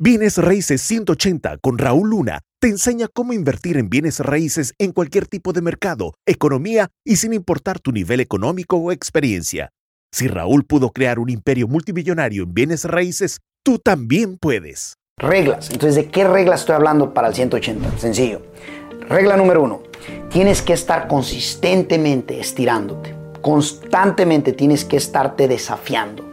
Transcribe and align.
Bienes 0.00 0.38
Raíces 0.38 0.80
180 0.82 1.58
con 1.58 1.76
Raúl 1.76 2.10
Luna 2.10 2.42
te 2.60 2.68
enseña 2.68 3.08
cómo 3.12 3.32
invertir 3.32 3.76
en 3.76 3.90
bienes 3.90 4.20
raíces 4.20 4.72
en 4.78 4.92
cualquier 4.92 5.26
tipo 5.26 5.52
de 5.52 5.60
mercado, 5.60 6.14
economía 6.24 6.86
y 7.04 7.16
sin 7.16 7.32
importar 7.32 7.80
tu 7.80 7.90
nivel 7.90 8.20
económico 8.20 8.76
o 8.76 8.92
experiencia. 8.92 9.70
Si 10.12 10.28
Raúl 10.28 10.64
pudo 10.64 10.90
crear 10.90 11.18
un 11.18 11.30
imperio 11.30 11.66
multimillonario 11.66 12.44
en 12.44 12.54
bienes 12.54 12.84
raíces, 12.84 13.40
tú 13.64 13.80
también 13.80 14.38
puedes. 14.38 14.94
Reglas. 15.16 15.68
Entonces, 15.70 15.96
¿de 15.96 16.08
qué 16.12 16.22
reglas 16.22 16.60
estoy 16.60 16.76
hablando 16.76 17.12
para 17.12 17.26
el 17.26 17.34
180? 17.34 17.98
Sencillo. 17.98 18.42
Regla 19.08 19.36
número 19.36 19.64
uno. 19.64 19.82
Tienes 20.30 20.62
que 20.62 20.74
estar 20.74 21.08
consistentemente 21.08 22.38
estirándote. 22.38 23.16
Constantemente 23.42 24.52
tienes 24.52 24.84
que 24.84 24.96
estarte 24.96 25.48
desafiando 25.48 26.27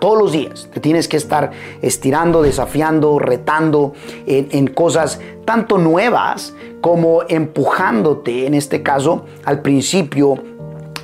todos 0.00 0.18
los 0.18 0.32
días. 0.32 0.68
Te 0.72 0.80
tienes 0.80 1.08
que 1.08 1.16
estar 1.16 1.50
estirando, 1.82 2.42
desafiando, 2.42 3.18
retando 3.18 3.92
en, 4.26 4.66
cosas 4.68 5.20
tanto 5.44 5.78
nuevas 5.78 6.54
como 6.80 7.22
empujándote, 7.28 8.46
en 8.46 8.54
este 8.54 8.82
caso, 8.82 9.24
al 9.44 9.62
principio, 9.62 10.34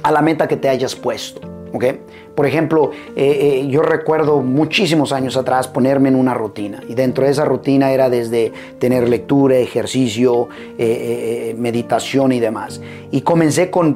a 0.02 0.12
la 0.12 0.22
meta 0.22 0.46
que 0.46 0.56
te 0.56 0.68
hayas 0.68 0.94
puesto. 0.94 1.53
¿Okay? 1.74 2.00
Por 2.34 2.46
ejemplo, 2.46 2.90
eh, 3.14 3.60
eh, 3.62 3.66
yo 3.68 3.82
recuerdo 3.82 4.40
muchísimos 4.40 5.12
años 5.12 5.36
atrás 5.36 5.68
ponerme 5.68 6.08
en 6.08 6.16
una 6.16 6.34
rutina 6.34 6.82
y 6.88 6.94
dentro 6.94 7.24
de 7.24 7.30
esa 7.30 7.44
rutina 7.44 7.92
era 7.92 8.10
desde 8.10 8.52
tener 8.78 9.08
lectura, 9.08 9.56
ejercicio, 9.56 10.48
eh, 10.78 11.54
meditación 11.56 12.32
y 12.32 12.40
demás. 12.40 12.80
Y 13.12 13.20
comencé 13.20 13.70
con, 13.70 13.94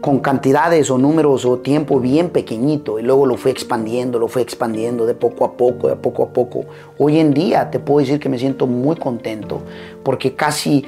con 0.00 0.20
cantidades 0.20 0.90
o 0.90 0.96
números 0.96 1.44
o 1.44 1.58
tiempo 1.58 2.00
bien 2.00 2.30
pequeñito 2.30 2.98
y 2.98 3.02
luego 3.02 3.26
lo 3.26 3.36
fui 3.36 3.50
expandiendo, 3.50 4.18
lo 4.18 4.28
fui 4.28 4.40
expandiendo 4.40 5.04
de 5.04 5.14
poco 5.14 5.44
a 5.44 5.52
poco, 5.52 5.88
de 5.88 5.96
poco 5.96 6.22
a 6.22 6.28
poco. 6.28 6.64
Hoy 6.96 7.18
en 7.18 7.34
día 7.34 7.70
te 7.70 7.80
puedo 7.80 8.00
decir 8.00 8.18
que 8.18 8.30
me 8.30 8.38
siento 8.38 8.66
muy 8.66 8.96
contento 8.96 9.60
porque 10.02 10.34
casi 10.34 10.84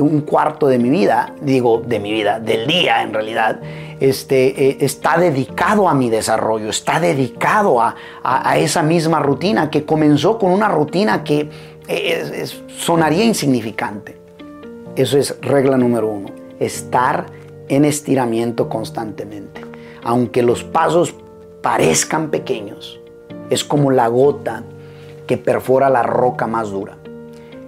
un 0.00 0.22
cuarto 0.22 0.66
de 0.66 0.78
mi 0.78 0.90
vida, 0.90 1.34
digo 1.40 1.82
de 1.86 2.00
mi 2.00 2.12
vida, 2.12 2.40
del 2.40 2.66
día 2.66 3.02
en 3.02 3.12
realidad, 3.12 3.60
este, 4.00 4.82
está 4.84 5.18
dedicado 5.18 5.88
a 5.88 5.94
mi 5.94 6.08
desarrollo 6.08 6.20
desarrollo, 6.20 6.70
está 6.70 7.00
dedicado 7.00 7.80
a, 7.80 7.94
esa 8.56 8.82
misma 8.82 9.20
rutina 9.20 9.70
que 9.70 9.84
comenzó 9.84 10.38
con 10.38 10.52
una 10.52 10.68
rutina 10.68 11.24
que 11.24 11.48
eh, 11.88 12.44
sonaría 12.68 13.24
insignificante. 13.24 14.16
Eso 14.96 15.18
es 15.18 15.38
regla 15.40 15.76
número 15.76 16.08
uno, 16.08 16.28
estar 16.58 17.26
en 17.68 17.84
estiramiento 17.84 18.68
constantemente. 18.68 19.62
Aunque 20.02 20.42
los 20.42 20.64
pasos 20.64 21.14
parezcan 21.62 22.30
pequeños, 22.30 23.00
es 23.50 23.64
como 23.64 23.90
la 23.90 24.08
gota 24.08 24.62
que 25.26 25.36
perfora 25.36 25.88
la 25.88 26.02
roca 26.02 26.46
más 26.46 26.70
dura. 26.70 26.96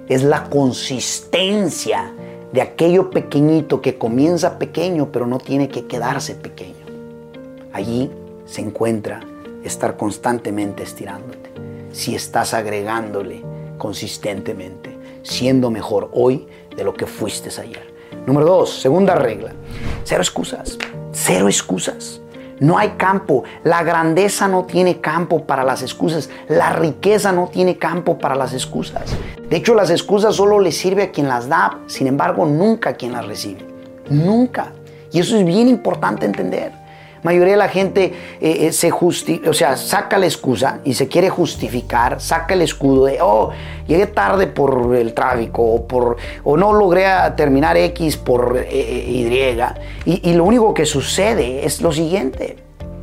Es 0.08 0.22
la 0.22 0.44
consistencia 0.44 2.12
de 2.52 2.60
aquello 2.60 3.10
pequeñito 3.10 3.80
que 3.80 3.98
comienza 3.98 4.58
pequeño 4.58 5.10
pero 5.10 5.26
no 5.26 5.38
tiene 5.38 5.68
que 5.68 5.86
quedarse 5.86 6.34
pequeño. 6.34 6.86
Allí 7.72 8.10
se 8.44 8.60
encuentra 8.60 9.20
estar 9.64 9.96
constantemente 9.96 10.82
estirándote. 10.82 11.50
Si 11.92 12.14
estás 12.14 12.54
agregándole 12.54 13.42
consistentemente, 13.78 14.96
siendo 15.22 15.70
mejor 15.70 16.10
hoy 16.12 16.46
de 16.76 16.84
lo 16.84 16.94
que 16.94 17.06
fuiste 17.06 17.48
ayer. 17.60 17.92
Número 18.26 18.46
dos, 18.46 18.80
segunda 18.80 19.14
regla. 19.14 19.52
Cero 20.04 20.22
excusas. 20.22 20.78
Cero 21.12 21.48
excusas. 21.48 22.20
No 22.60 22.78
hay 22.78 22.90
campo. 22.90 23.42
La 23.64 23.82
grandeza 23.82 24.46
no 24.46 24.64
tiene 24.64 25.00
campo 25.00 25.44
para 25.44 25.64
las 25.64 25.82
excusas. 25.82 26.30
La 26.48 26.72
riqueza 26.72 27.32
no 27.32 27.48
tiene 27.48 27.78
campo 27.78 28.18
para 28.18 28.36
las 28.36 28.52
excusas. 28.52 29.16
De 29.52 29.58
hecho, 29.58 29.74
las 29.74 29.90
excusas 29.90 30.34
solo 30.34 30.60
le 30.60 30.72
sirve 30.72 31.02
a 31.02 31.10
quien 31.10 31.28
las 31.28 31.46
da, 31.46 31.80
sin 31.86 32.06
embargo, 32.06 32.46
nunca 32.46 32.88
a 32.88 32.94
quien 32.94 33.12
las 33.12 33.26
recibe. 33.26 33.66
Nunca. 34.08 34.72
Y 35.12 35.20
eso 35.20 35.36
es 35.36 35.44
bien 35.44 35.68
importante 35.68 36.24
entender 36.24 36.72
mayoría 37.22 37.52
de 37.52 37.58
la 37.58 37.68
gente 37.68 38.14
eh, 38.40 38.66
eh, 38.66 38.72
se 38.72 38.90
justi 38.90 39.42
o 39.46 39.52
sea, 39.52 39.76
saca 39.76 40.18
la 40.18 40.26
excusa 40.26 40.80
y 40.84 40.94
se 40.94 41.06
quiere 41.06 41.30
justificar, 41.30 42.20
saca 42.20 42.54
el 42.54 42.62
escudo 42.62 43.04
de, 43.04 43.18
oh, 43.20 43.50
llegué 43.86 44.08
tarde 44.08 44.48
por 44.48 44.96
el 44.96 45.14
tráfico 45.14 45.62
o, 45.62 45.86
por, 45.86 46.16
o 46.42 46.56
no 46.56 46.72
logré 46.72 47.04
terminar 47.36 47.76
X 47.76 48.16
por 48.16 48.58
eh, 48.58 49.04
Y. 49.06 50.10
y. 50.10 50.30
Y 50.30 50.34
lo 50.34 50.44
único 50.44 50.72
que 50.74 50.86
sucede 50.86 51.64
es 51.64 51.80
lo 51.80 51.92
siguiente. 51.92 52.56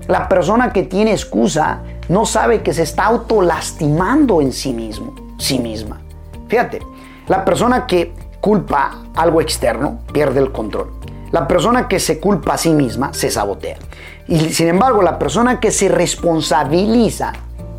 La 0.07 0.27
persona 0.27 0.73
que 0.73 0.83
tiene 0.83 1.11
excusa 1.11 1.83
no 2.09 2.25
sabe 2.25 2.61
que 2.61 2.73
se 2.73 2.83
está 2.83 3.05
autolastimando 3.05 4.41
en 4.41 4.51
sí 4.51 4.73
mismo, 4.73 5.15
sí 5.37 5.59
misma. 5.59 6.01
Fíjate, 6.49 6.81
la 7.27 7.45
persona 7.45 7.87
que 7.87 8.11
culpa 8.41 9.03
algo 9.15 9.39
externo 9.39 9.99
pierde 10.11 10.39
el 10.39 10.51
control. 10.51 10.91
La 11.31 11.47
persona 11.47 11.87
que 11.87 11.99
se 11.99 12.19
culpa 12.19 12.55
a 12.55 12.57
sí 12.57 12.71
misma 12.71 13.13
se 13.13 13.29
sabotea. 13.29 13.77
Y 14.27 14.49
sin 14.49 14.67
embargo, 14.67 15.03
la 15.03 15.19
persona 15.19 15.59
que 15.59 15.71
se 15.71 15.87
responsabiliza, 15.87 17.33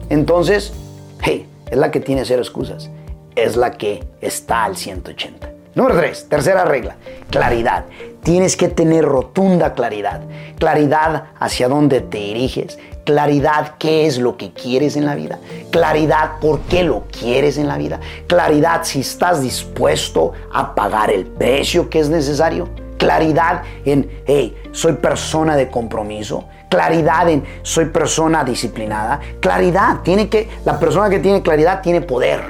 entonces, 0.09 0.73
hey, 1.21 1.47
es 1.69 1.77
la 1.77 1.91
que 1.91 2.01
tiene 2.01 2.25
cero 2.25 2.43
excusas. 2.43 2.91
Es 3.35 3.57
la 3.57 3.73
que 3.73 4.07
está 4.21 4.65
al 4.65 4.77
180. 4.77 5.50
Número 5.75 5.97
3, 5.97 6.29
tercera 6.29 6.65
regla, 6.65 6.97
claridad. 7.31 7.85
Tienes 8.25 8.57
que 8.57 8.69
tener 8.69 9.05
rotunda 9.05 9.73
claridad. 9.75 10.23
Claridad 10.59 11.27
hacia 11.39 11.69
dónde 11.69 12.01
te 12.01 12.19
diriges. 12.19 12.79
Claridad 13.05 13.77
qué 13.79 14.07
es 14.07 14.19
lo 14.19 14.37
que 14.37 14.53
quieres 14.53 14.97
en 14.97 15.07
la 15.07 15.15
vida. 15.15 15.39
Claridad 15.71 16.41
por 16.41 16.61
qué 16.63 16.83
lo 16.83 17.05
quieres 17.07 17.57
en 17.57 17.69
la 17.69 17.79
vida. 17.79 18.01
Claridad 18.27 18.83
si 18.83 19.01
estás 19.01 19.43
dispuesto 19.43 20.33
a 20.53 20.75
pagar 20.75 21.11
el 21.11 21.27
precio 21.27 21.89
que 21.89 22.01
es 22.01 22.09
necesario 22.09 22.69
claridad 23.01 23.63
en, 23.87 24.11
hey, 24.27 24.55
soy 24.73 24.93
persona 24.93 25.57
de 25.57 25.71
compromiso, 25.71 26.45
claridad 26.69 27.31
en, 27.31 27.43
soy 27.63 27.87
persona 27.87 28.45
disciplinada, 28.45 29.19
claridad, 29.41 30.01
tiene 30.05 30.29
que, 30.29 30.51
la 30.67 30.79
persona 30.79 31.09
que 31.09 31.19
tiene 31.19 31.41
claridad 31.41 31.81
tiene 31.81 32.03
poder. 32.03 32.43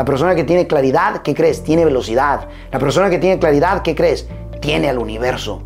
La 0.00 0.06
persona 0.06 0.34
que 0.34 0.44
tiene 0.44 0.66
claridad, 0.66 1.20
¿qué 1.20 1.34
crees? 1.34 1.62
Tiene 1.62 1.84
velocidad. 1.84 2.48
La 2.72 2.78
persona 2.78 3.10
que 3.10 3.18
tiene 3.18 3.38
claridad, 3.38 3.82
¿qué 3.82 3.94
crees? 3.94 4.26
Tiene 4.58 4.88
al 4.88 4.96
universo 4.96 5.60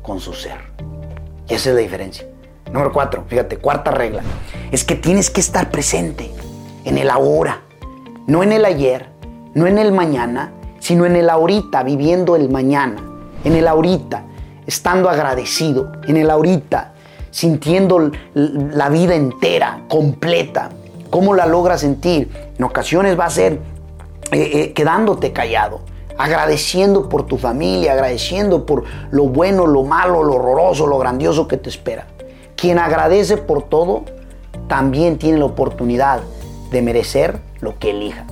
con 0.00 0.20
su 0.20 0.32
ser. 0.32 0.56
Y 1.46 1.52
esa 1.52 1.68
es 1.68 1.74
la 1.74 1.82
diferencia. 1.82 2.26
Número 2.72 2.94
cuatro, 2.94 3.24
fíjate, 3.28 3.58
cuarta 3.58 3.90
regla. 3.90 4.22
Es 4.72 4.84
que 4.84 4.94
tienes 4.94 5.28
que 5.28 5.42
estar 5.42 5.70
presente 5.70 6.30
en 6.86 6.96
el 6.96 7.10
ahora, 7.10 7.60
no 8.26 8.42
en 8.42 8.52
el 8.52 8.64
ayer, 8.64 9.10
no 9.52 9.66
en 9.66 9.76
el 9.76 9.92
mañana, 9.92 10.50
sino 10.78 11.04
en 11.04 11.14
el 11.16 11.28
ahorita, 11.28 11.82
viviendo 11.82 12.36
el 12.36 12.48
mañana 12.48 13.02
en 13.44 13.52
el 13.54 13.68
ahorita, 13.68 14.24
estando 14.66 15.10
agradecido, 15.10 15.92
en 16.06 16.16
el 16.16 16.30
ahorita, 16.30 16.94
sintiendo 17.30 18.12
la 18.32 18.88
vida 18.88 19.14
entera, 19.14 19.82
completa. 19.88 20.70
¿Cómo 21.10 21.34
la 21.34 21.46
logras 21.46 21.80
sentir? 21.80 22.30
En 22.58 22.64
ocasiones 22.64 23.18
va 23.18 23.26
a 23.26 23.30
ser 23.30 23.54
eh, 24.32 24.50
eh, 24.52 24.72
quedándote 24.74 25.32
callado, 25.32 25.80
agradeciendo 26.18 27.08
por 27.08 27.24
tu 27.24 27.38
familia, 27.38 27.92
agradeciendo 27.92 28.66
por 28.66 28.84
lo 29.10 29.24
bueno, 29.24 29.66
lo 29.66 29.84
malo, 29.84 30.22
lo 30.22 30.34
horroroso, 30.34 30.86
lo 30.86 30.98
grandioso 30.98 31.48
que 31.48 31.56
te 31.56 31.70
espera. 31.70 32.06
Quien 32.56 32.78
agradece 32.78 33.38
por 33.38 33.62
todo, 33.62 34.04
también 34.66 35.16
tiene 35.16 35.38
la 35.38 35.46
oportunidad 35.46 36.20
de 36.70 36.82
merecer 36.82 37.40
lo 37.60 37.78
que 37.78 37.90
elija. 37.90 38.26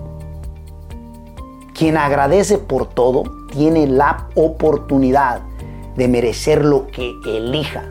Quien 1.75 1.97
agradece 1.97 2.59
por 2.59 2.87
todo 2.89 3.23
tiene 3.53 3.87
la 3.87 4.29
oportunidad 4.35 5.41
de 5.97 6.09
merecer 6.09 6.65
lo 6.65 6.89
que 6.89 7.15
elija. 7.25 7.85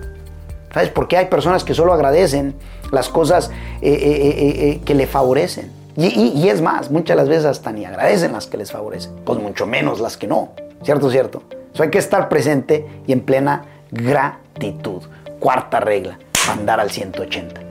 ¿Sabes? 0.76 0.90
Porque 0.90 1.16
hay 1.16 1.28
personas 1.28 1.64
que 1.64 1.74
solo 1.74 1.94
agradecen 1.94 2.54
las 2.92 3.08
cosas 3.08 3.50
eh, 3.82 3.94
eh, 3.94 4.70
eh, 4.72 4.82
que 4.84 4.94
le 4.94 5.08
favorecen. 5.08 5.72
Y, 5.96 6.50
es 6.50 6.62
más, 6.62 6.92
muchas 6.92 7.16
las 7.16 7.30
veces 7.30 7.46
hasta 7.46 7.72
ni 7.72 7.86
agradecen 7.86 8.34
las 8.34 8.48
que 8.48 8.58
les 8.58 8.74
favorecen, 8.74 9.14
pues 9.24 9.40
mucho 9.40 9.66
menos 9.66 10.02
las 10.02 10.18
que 10.18 10.28
no. 10.28 10.50
¿Cierto, 10.84 11.10
cierto? 11.10 11.44
Eso 11.74 11.82
hay 11.82 11.90
que 11.90 12.00
estar 12.00 12.28
presente 12.28 12.86
y 13.08 13.14
en 13.14 13.22
plena 13.22 13.64
gratitud. 13.90 15.04
Cuarta 15.40 15.80
regla, 15.80 16.20
andar 16.52 16.82
al 16.82 16.92
180. 16.92 17.65